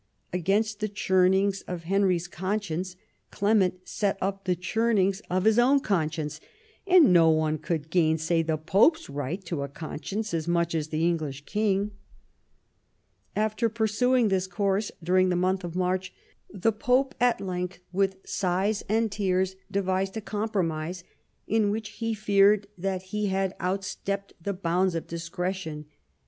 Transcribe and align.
^, 0.01 0.03
Against 0.35 0.79
the 0.79 0.89
chumings 0.89 1.61
of 1.67 1.83
Henry's 1.83 2.27
conscience 2.27 2.95
Clement 3.29 3.87
set 3.87 4.17
up 4.19 4.45
the 4.45 4.55
chumings 4.55 5.21
of 5.29 5.43
his 5.43 5.59
own 5.59 5.79
conscience, 5.79 6.41
and 6.87 7.13
no 7.13 7.29
one 7.29 7.59
could 7.59 7.91
gainsay 7.91 8.41
the 8.41 8.57
Pope's 8.57 9.11
right 9.11 9.45
to 9.45 9.61
a 9.61 9.67
conscience 9.67 10.33
as 10.33 10.47
much 10.47 10.73
as 10.73 10.87
the 10.87 11.05
English 11.07 11.45
king. 11.45 11.91
After 13.35 13.69
pursuing 13.69 14.29
this 14.29 14.47
course 14.47 14.91
during 15.03 15.29
the 15.29 15.35
month 15.35 15.63
of 15.63 15.75
March 15.75 16.11
the 16.49 16.71
Pope 16.73 17.13
at 17.19 17.39
length 17.39 17.77
with 17.91 18.15
sighs 18.25 18.81
and 18.89 19.11
tears 19.11 19.55
devised 19.69 20.17
a 20.17 20.21
compromise, 20.21 21.03
in 21.45 21.69
which 21.69 21.89
he 21.89 22.15
feared 22.15 22.65
that 22.75 23.03
he 23.13 23.27
had 23.27 23.55
outstepped 23.59 24.33
the 24.41 24.53
bounds 24.53 24.95
of 24.95 25.05
discretion. 25.05 25.85